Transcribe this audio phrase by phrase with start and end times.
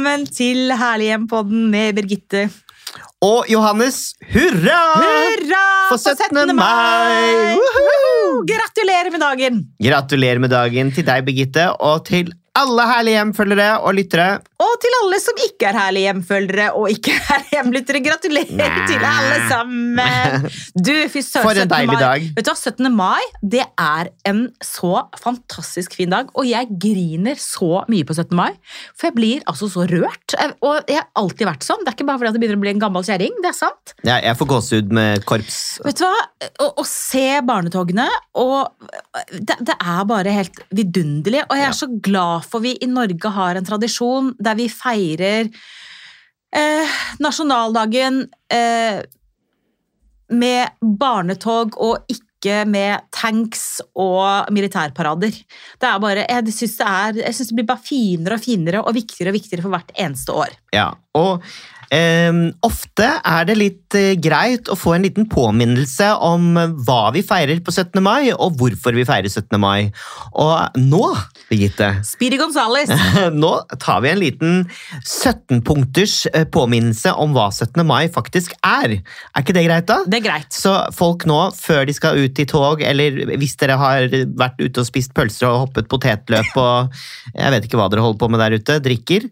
[0.00, 2.46] velkommen til Herlighjem-podden med Birgitte.
[3.20, 4.78] Og Johannes, hurra!
[4.96, 6.54] Hurra For 17.
[6.56, 7.52] mai!
[7.58, 8.40] Woohoo!
[8.48, 9.58] Gratulerer med dagen!
[9.76, 14.28] Gratulerer med dagen til deg, Birgitte, og til alle herlige hjemfølgere og lyttere.
[14.60, 18.86] Og til alle som ikke er herlige hjemfølgere og ikke er Herlighjem-lyttere, gratulerer Nei.
[18.90, 20.48] til alle sammen!
[20.74, 21.70] Du, fy søren, For en 17.
[21.70, 22.24] deilig dag.
[22.36, 22.90] Vet du hva, 17.
[22.96, 23.22] mai
[23.54, 24.90] det er en så
[25.22, 28.34] fantastisk fin dag, og jeg griner så mye på 17.
[28.36, 28.50] mai.
[28.98, 30.34] For jeg blir altså så rørt.
[30.66, 31.86] Og jeg har alltid vært sånn.
[31.86, 33.38] Det er ikke bare fordi det jeg begynner å bli en gammel kjerring.
[33.46, 33.94] Det er sant.
[34.02, 35.60] Ja, jeg får gåsehud med korps.
[35.86, 36.26] Vet du hva?
[36.66, 38.08] Å, å se barnetogene
[38.42, 38.90] og
[39.38, 41.46] det, det er bare helt vidunderlig.
[41.46, 41.76] Og jeg er Ja.
[41.78, 45.50] så glad for vi i Norge har en tradisjon der vi feirer
[46.56, 49.00] eh, nasjonaldagen eh,
[50.30, 55.34] med barnetog og ikke med tanks og militærparader.
[55.76, 59.36] Det er bare, jeg syns det, det blir bare finere og finere og viktigere og
[59.36, 60.56] viktigere for hvert eneste år.
[60.74, 61.44] Ja, og
[61.94, 66.54] ehm, ofte er det litt eh, greit å få en liten påminnelse om
[66.86, 68.00] hva vi feirer på 17.
[68.04, 69.58] mai, og hvorfor vi feirer 17.
[69.60, 69.90] mai.
[70.38, 71.02] Og nå,
[71.50, 72.92] Birgitte, Speedy Gonzales!
[73.42, 73.52] nå
[73.82, 74.60] tar vi en liten
[75.00, 77.82] 17-punkters eh, påminnelse om hva 17.
[77.86, 78.98] mai faktisk er.
[79.00, 80.00] Er ikke det greit, da?
[80.06, 80.50] Det er greit.
[80.54, 84.82] Så folk nå, før de skal ut i tog, eller hvis dere har vært ute
[84.82, 87.00] og spist pølser og hoppet potetløp og
[87.34, 89.26] jeg vet ikke hva dere holder på med der ute, drikker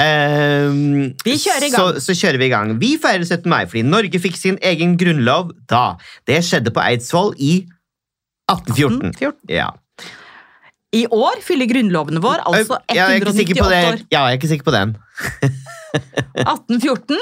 [0.00, 1.98] ehm, Vi kjører i gang.
[1.98, 2.74] Så, så kjører vi i gang.
[2.80, 3.48] Vi feirer 17.
[3.50, 5.94] mai fordi Norge fikk sin egen grunnlov da.
[6.28, 7.54] Det skjedde på Eidsvoll i
[8.52, 9.14] 1814.
[9.14, 9.56] 1814.
[9.56, 9.70] Ja.
[10.94, 14.02] I år fyller grunnloven vår altså Ja, jeg er ikke sikker 198 år.
[14.14, 14.94] Ja, jeg er ikke sikker på den.
[16.44, 17.18] 1814.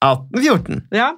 [0.00, 0.82] 1814.
[0.96, 1.10] Ja.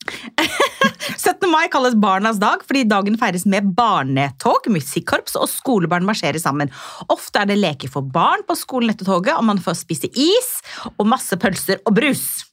[1.20, 1.50] 17.
[1.50, 6.70] mai kalles barnas dag fordi dagen feires med barnetog, musikkorps og skolebarn marsjerer sammen.
[7.12, 10.54] Ofte er det leker for barn på skolen etter toget, og man får spise is
[10.96, 12.46] og masse pølser og brus.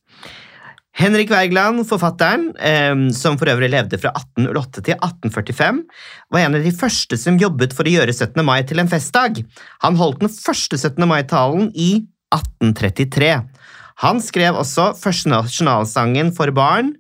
[0.98, 5.84] Henrik Wergeland, forfatteren, eh, som for øvrig levde fra 1808 til 1845,
[6.34, 8.42] var en av de første som jobbet for å gjøre 17.
[8.46, 9.44] mai til en festdag.
[9.86, 11.06] Han holdt den første 17.
[11.06, 13.36] mai-talen i 1833.
[14.02, 16.96] Han skrev også første nasjonalsangen for barn.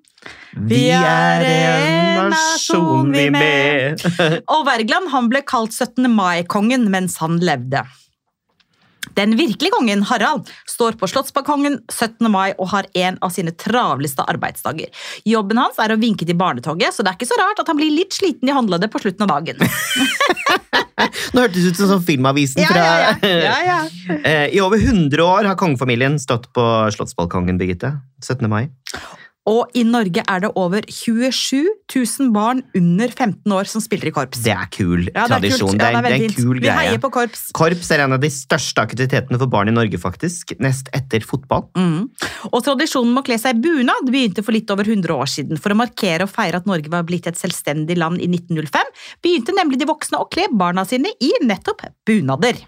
[0.65, 4.03] Vi er en nasjon, vi med.
[4.53, 6.09] Og Wergeland han ble kalt 17.
[6.11, 7.85] mai-kongen mens han levde.
[9.17, 12.27] Den virkelige kongen, Harald, står på Slottsbalkongen 17.
[12.31, 14.91] mai og har en av sine travleste arbeidsdager.
[15.25, 17.79] Jobben hans er å vinke til barnetoget, så det er ikke så rart at han
[17.79, 19.63] blir litt sliten i håndleddet på slutten av dagen.
[21.33, 23.79] Nå hørtes det ut som sånn Filmavisen Ja, fra ja, ja.
[24.27, 27.95] Eh, I over 100 år har kongefamilien stått på Slottsbalkongen, Birgitte.
[28.23, 28.45] 17.
[28.49, 28.67] mai.
[29.47, 34.13] Og i Norge er det over 27 000 barn under 15 år som spiller i
[34.15, 34.41] korps.
[34.43, 35.77] Det er kul Ja, det er tradisjon.
[35.77, 36.65] Ja, Det er, det er kul greie.
[36.65, 37.45] Vi heier på korps.
[37.55, 40.51] Korps er en av de største aktivitetene for barn i Norge, faktisk.
[40.63, 41.69] Nest etter fotball.
[41.79, 42.09] Mm.
[42.51, 45.63] Og tradisjonen med å kle seg i bunad begynte for litt over 100 år siden.
[45.63, 48.93] For å markere og feire at Norge var blitt et selvstendig land i 1905,
[49.23, 52.59] begynte nemlig de voksne å kle barna sine i nettopp bunader.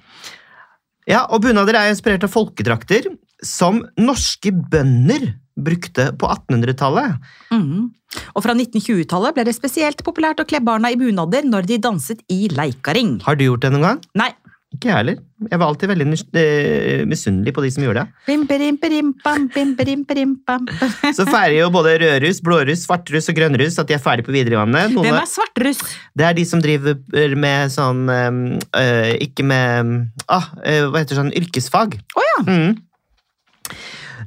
[1.09, 3.07] Ja, og Bunader er inspirert av folkedrakter
[3.45, 5.31] som norske bønder
[5.63, 7.31] brukte på 1800-tallet.
[7.53, 7.89] Mm.
[8.33, 12.23] Og fra 1920-tallet ble det spesielt populært å kle barna i bunader når de danset
[12.31, 13.19] i leikaring.
[13.25, 14.05] Har du gjort det noen gang?
[14.17, 14.31] Nei.
[14.69, 15.15] Ikke jeg heller.
[15.49, 16.05] Jeg var alltid veldig
[16.37, 18.25] eh, misunnelig på de som gjorde det.
[18.27, 20.67] Bim-berim-berim-bam, bim-berim-berim-bam.
[21.17, 24.83] Så feirer jo både rødruss, blåruss, svartruss og grønnruss at de er ferdig på videregående.
[24.93, 25.81] Noen Hvem er svartruss?
[26.13, 29.89] Det er de som driver med sånn øh, Ikke med
[30.29, 31.97] øh, Hva heter det sånn yrkesfag.
[31.97, 32.37] Å ja.
[32.45, 32.77] Mm.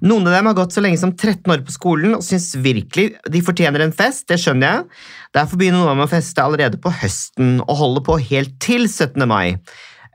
[0.03, 3.13] Noen av dem har gått så lenge som 13 år på skolen og syns virkelig
[3.31, 4.27] de fortjener en fest.
[4.27, 5.01] Det skjønner jeg.
[5.39, 8.89] Derfor begynner noen av dem å feste allerede på høsten og holder på helt til
[8.89, 9.23] 17.
[9.31, 9.55] mai.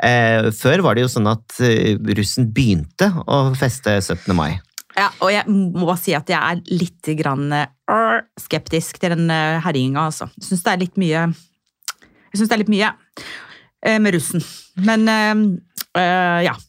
[0.03, 4.35] Eh, før var det jo sånn at eh, russen begynte å feste 17.
[4.35, 4.59] mai.
[4.97, 9.61] Ja, og jeg må si at jeg er litt grann, øh, skeptisk til den øh,
[9.63, 10.27] herjinga, altså.
[10.41, 14.43] Syns det er litt mye Jeg synes det er litt mye øh, med russen.
[14.83, 16.59] Men øh, ja.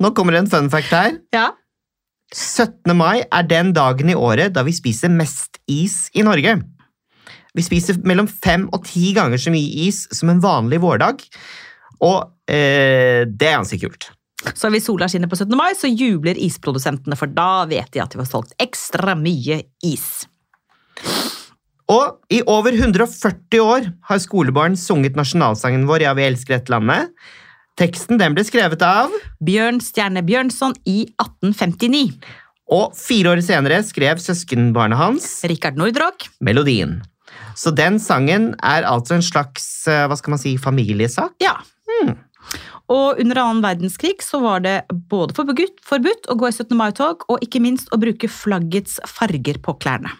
[0.00, 1.18] Nå kommer det en fun fact her.
[1.34, 1.50] ja.
[2.30, 2.92] 17.
[2.94, 6.60] mai er den dagen i året da vi spiser mest is i Norge.
[7.58, 11.24] Vi spiser mellom fem og ti ganger så mye is som en vanlig vårdag,
[12.06, 14.12] og eh, det er ganske kult.
[14.54, 15.52] Så hvis sola skinner på 17.
[15.58, 20.06] mai, så jubler isprodusentene, for da vet de at de har solgt ekstra mye is.
[21.90, 27.10] Og i over 140 år har skolebarn sunget nasjonalsangen vår Ja, vi elsker dette landet.
[27.78, 29.12] Teksten den ble skrevet av,
[29.44, 32.18] Bjørn Stjerne Bjørnson i 1859.
[32.70, 36.28] og fire år senere skrev søskenbarnet hans Rikard Nordrock.
[36.40, 37.00] melodien.
[37.56, 41.32] Så den sangen er altså en slags eh, hva skal man si, familiesak.
[41.42, 41.56] Ja.
[42.90, 44.76] Og under annen verdenskrig så var det
[45.10, 46.74] både forbudt, å gå i 17.
[46.78, 50.10] mai-tog, og ikke minst å bruke flaggets farger på klærne.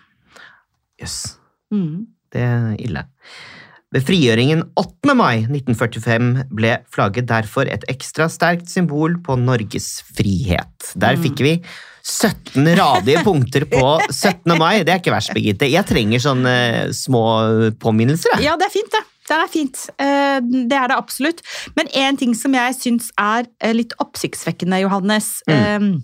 [1.00, 1.37] Jøss,
[1.73, 2.06] Mm.
[2.35, 3.05] det er ille.
[3.90, 5.14] Ved frigjøringen 8.
[5.19, 10.92] mai 1945 ble flagget derfor et ekstra sterkt symbol på Norges frihet.
[10.94, 11.22] Der Mm.
[11.25, 11.54] fikk vi
[12.06, 14.56] 17 radige punkter på 17.
[14.58, 14.84] mai.
[14.84, 15.66] Det er ikke verst, Birgitte.
[15.70, 16.54] Jeg trenger sånne
[16.94, 17.25] små
[17.82, 18.31] påminnelser.
[18.38, 18.44] jeg.
[18.46, 19.02] Ja, det er fint, det.
[19.31, 19.82] Det er fint.
[19.98, 20.40] Eh,
[20.70, 21.42] Det er det absolutt.
[21.76, 26.02] Men en ting som jeg syns er eh, litt oppsiktsvekkende, Johannes Mm.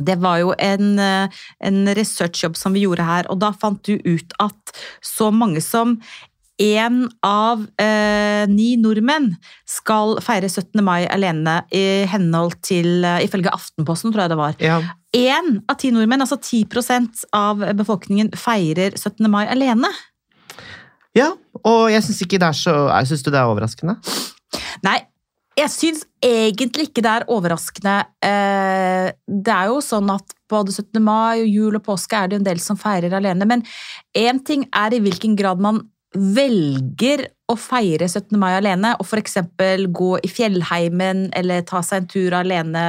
[0.00, 1.26] Det var jo en, eh,
[1.60, 4.54] en researchjobb som vi gjorde her, og da fant du ut at
[5.02, 5.96] så mange som
[6.58, 9.30] én av eh, ni nordmenn
[9.68, 10.82] skal feire 17.
[10.84, 14.56] mai alene i henhold til eh, Ifølge Aftenposten, tror jeg det var.
[14.62, 14.78] Ja.
[15.16, 19.28] Én av ti nordmenn, altså 10% av befolkningen, feirer 17.
[19.30, 19.90] mai alene.
[21.16, 21.30] ja,
[21.64, 23.96] og jeg syns ikke det er så Jeg syns du det er overraskende?
[24.84, 24.98] Nei,
[25.58, 27.94] jeg syns egentlig ikke det er overraskende.
[28.22, 31.00] Eh, Det er jo sånn at både 17.
[31.02, 33.62] mai og jul og påske er det en del som feirer alene, men
[34.16, 35.82] én ting er i hvilken grad man
[36.18, 38.36] velger å feire 17.
[38.40, 39.38] mai alene, og f.eks.
[39.94, 42.84] gå i fjellheimen eller ta seg en tur alene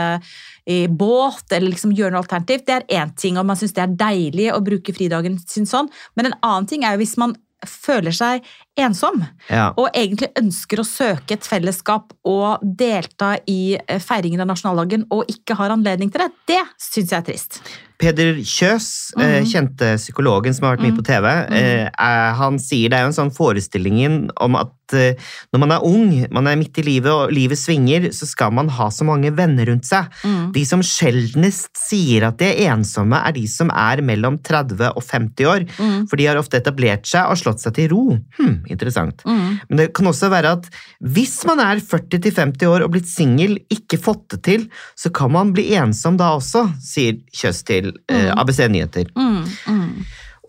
[0.70, 2.68] i båt, eller liksom gjøre noe alternativt.
[2.68, 5.90] Det er én ting, og man syns det er deilig å bruke fridagen sin sånn,
[6.18, 7.38] men en annen ting er jo hvis man
[7.68, 8.46] føler seg
[8.86, 9.70] ensom Ja.
[9.78, 15.26] og egentlig ønsker å søke et fellesskap og delta i eh, feiringen av nasjonaldagen og
[15.32, 17.62] ikke har anledning til det, det syns jeg er trist.
[18.00, 19.22] Peder Kjøs, mm.
[19.22, 19.48] Mhm.
[19.52, 21.90] kjente psykologen som har vært mye på TV, mm.
[22.00, 25.20] er- han sier det er jo en sånn forestillingen om at eh,
[25.52, 28.70] når man er ung, man er midt i livet og livet svinger, så skal man
[28.70, 30.08] ha så mange venner rundt seg.
[30.56, 35.04] De som sjeldnest sier at de er ensomme, er de som er mellom 30 og
[35.04, 35.68] 50 år.
[35.78, 36.08] Mm.
[36.10, 38.06] For de har ofte etablert seg og slått seg til ro.
[38.40, 39.24] Hm, interessant.
[39.26, 39.60] Mm.
[39.70, 40.70] Men det kan også være at
[41.00, 44.66] hvis man er 40-50 år og blitt singel, ikke fått det til,
[45.00, 49.12] så kan man bli ensom da også, sier Kjøs til eh, ABC Nyheter.
[49.18, 49.46] Mm.
[49.70, 49.94] Mm.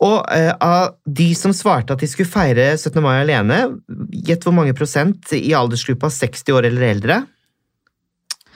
[0.01, 3.03] Og eh, av de som svarte at de skulle feire 17.
[3.05, 3.61] mai alene,
[4.25, 7.21] gjett hvor mange prosent i aldersgruppa 60 år eller eldre?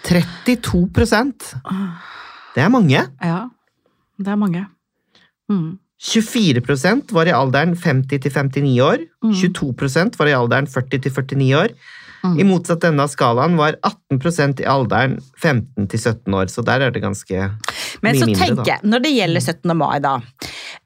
[0.05, 1.47] 32%
[2.55, 3.01] Det er mange.
[3.25, 3.39] Ja,
[4.21, 4.67] det er mange.
[5.51, 5.79] Mm.
[6.05, 9.05] 24% var i alderen 50 til 59 år.
[9.25, 9.37] Mm.
[9.41, 11.77] 22% var i alderen 40 til 49 år.
[12.25, 12.39] Mm.
[12.41, 16.87] I motsatt ende av skalaen var 18% i alderen 15 til 17 år, så der
[16.87, 17.37] er det ganske
[18.01, 19.75] Men mye så mindre, tenker jeg, når det gjelder 17.
[19.77, 20.15] mai, da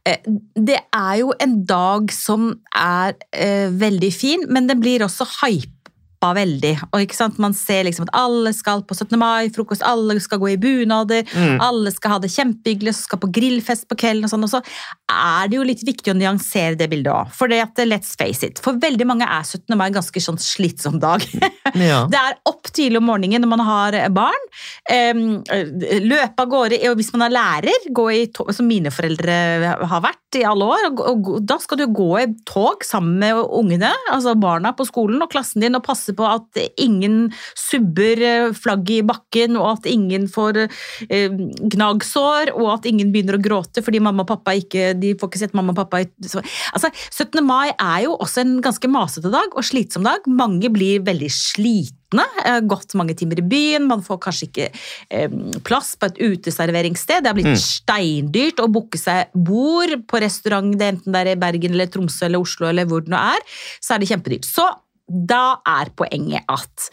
[0.02, 0.18] eh,
[0.56, 5.77] Det er jo en dag som er eh, veldig fin, men den blir også hypa
[6.20, 6.72] veldig.
[6.92, 9.16] Og ikke sant, Man ser liksom at alle skal på 17.
[9.18, 11.60] mai-frokost, alle skal gå i bunader, Mm.
[11.60, 14.42] alle skal ha det kjempehyggelig, så skal på grillfest på kvelden og sånn.
[14.44, 14.62] Og så
[15.08, 17.30] er det jo litt viktig å nyansere det bildet òg.
[17.32, 19.76] For det at, let's face it, for veldig mange er 17.
[19.76, 21.22] mai en ganske sånn slitsom dag.
[21.78, 22.06] Ja.
[22.08, 24.44] Det er opp tidlig om morgenen når man har barn.
[24.90, 30.00] em, løpe av gårde, og hvis man er lærer, gå i som mine foreldre har
[30.00, 30.86] vært i alle år.
[30.90, 35.22] Og, og, da skal du gå i tog sammen med ungene, altså barna på skolen
[35.24, 39.88] og klassen din, og passe på at ingen subber eh, flagget i bakken, og at
[39.90, 41.38] ingen får eh,
[41.74, 45.40] gnagsår, og at ingen begynner å gråte fordi mamma og pappa ikke de får ikke
[45.40, 47.40] sett mamma og pappa altså, 17.
[47.46, 50.26] mai er jo også en ganske masete dag og slitsom dag.
[50.28, 51.97] Mange blir veldig slitne.
[52.16, 57.24] Eh, Gått mange timer i byen, man får kanskje ikke eh, plass på et uteserveringssted.
[57.24, 61.40] Det har blitt steindyrt å booke seg bord på restaurant, det enten det er i
[61.40, 63.44] Bergen eller Tromsø eller Oslo eller hvor det nå er.
[63.80, 64.48] Så er det kjempedyrt.
[64.48, 64.66] Så
[65.08, 66.90] da er poenget at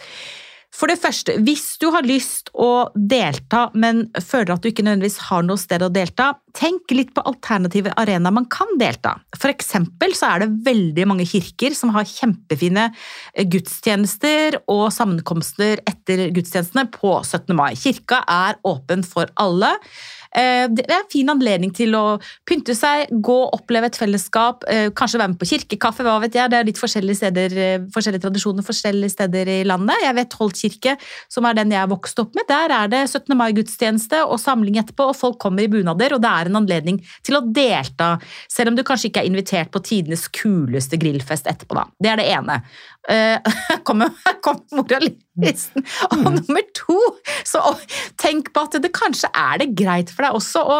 [0.76, 5.22] for det første, hvis du har lyst å delta, men føler at du ikke nødvendigvis
[5.30, 9.16] har noe sted å delta, tenk litt på alternative arenaer man kan delta.
[9.36, 15.84] For eksempel så er det veldig mange kirker som har kjempefine eh, gudstjenester og sammenkomster
[15.88, 17.56] etter gudstjenestene på 17.
[17.56, 17.72] mai.
[17.80, 19.76] Kirka er åpen for alle.
[20.36, 24.64] Eh, Det er en fin anledning til å pynte seg, gå og oppleve et fellesskap,
[24.68, 26.50] eh, kanskje være med på kirkekaffe, hva vet jeg.
[26.50, 29.96] Det er litt forskjellige steder, eh, forskjellige tradisjoner forskjellige steder i landet.
[30.02, 30.98] Jeg vet Holt kirke,
[31.30, 33.36] som er den jeg vokste opp med, der er det 17.
[33.38, 37.36] mai-gudstjeneste og samling etterpå, og folk kommer i bunader, og det er en anledning til
[37.36, 41.86] å delta, selv om du kanskje ikke er invitert på tidenes kuleste grillfest etterpå, da.
[42.02, 42.64] Det er det ene.
[43.10, 43.40] Eh,
[43.88, 44.14] kommer,
[44.46, 45.86] kom moralisten.
[46.12, 47.00] Og nummer to,
[47.46, 47.62] så
[48.22, 50.80] tenk på at det kanskje er det greit for deg også å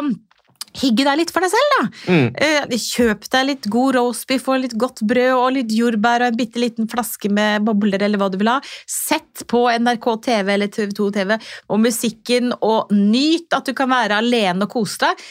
[0.76, 1.84] hygge deg litt for deg selv, da.
[2.12, 2.26] Mm.
[2.46, 6.40] Eh, Kjøp deg litt god roastbiff og litt godt brød og litt jordbær og en
[6.40, 8.58] bitte liten flaske med bobler eller hva du vil ha.
[8.90, 14.20] Sett på NRK TV eller TV2 TV og musikken, og nyt at du kan være
[14.24, 15.24] alene og kose deg.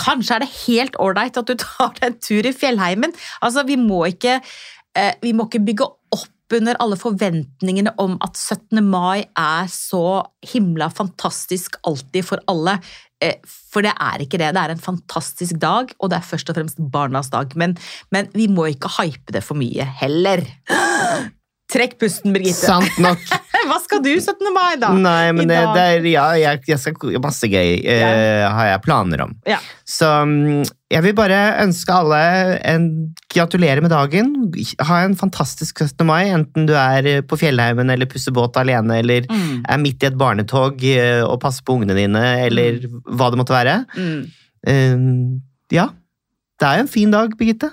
[0.00, 3.14] Kanskje er det helt ålreit at du tar deg en tur i fjellheimen.
[3.44, 4.40] Altså, vi må ikke,
[4.98, 6.00] eh, vi må ikke bygge opp
[6.52, 8.82] under alle forventningene om at 17.
[8.84, 10.22] mai er så
[10.52, 12.78] himla fantastisk alltid for alle.
[13.24, 14.52] Eh, For det er ikke det.
[14.54, 17.56] Det er en fantastisk dag, og det er først og fremst barnas dag.
[17.56, 17.76] Men,
[18.14, 20.44] men vi må ikke hype det for mye heller.
[21.72, 22.68] Trekk pusten, Birgitte.
[22.68, 23.24] Sant nok.
[23.94, 24.50] Skal du 17.
[24.54, 24.90] mai, da?
[24.98, 29.22] Nei, men det, det er, ja, jeg, jeg skal, masse gøy eh, har jeg planer
[29.24, 29.32] om.
[29.48, 29.58] Ja.
[29.88, 32.20] Så mm, jeg vil bare ønske alle
[32.74, 32.88] en
[33.32, 34.30] gratulerer med dagen.
[34.86, 36.04] Ha en fantastisk 17.
[36.06, 39.64] mai, enten du er på Fjellheimen eller pusser båt alene, eller Mm.
[39.68, 43.54] er midt i et barnetog eh, og passer på ungene dine, eller hva det måtte
[43.56, 43.76] være.
[43.96, 44.24] Mm.
[44.64, 45.40] Uh,
[45.74, 45.88] ja.
[46.60, 47.72] Det er jo en fin dag, Birgitte.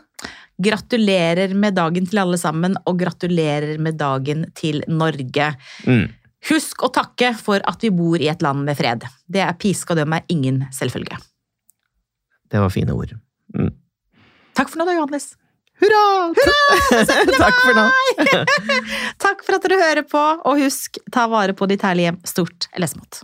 [0.62, 5.52] Gratulerer med dagen til alle sammen, og gratulerer med dagen til Norge.
[5.88, 6.08] Mm.
[6.50, 9.06] Husk å takke for at vi bor i et land med fred.
[9.30, 11.20] Det er pisk og døm er ingen selvfølge.
[12.52, 13.14] Det var fine ord.
[13.56, 13.72] Mm.
[14.58, 15.32] Takk for nå, da, Johannes.
[15.82, 16.34] Hurra!
[17.42, 17.86] Takk for nå.
[19.26, 22.92] Takk for at dere hører på, og husk, ta vare på ditt herlige stort eller
[22.92, 23.24] smått.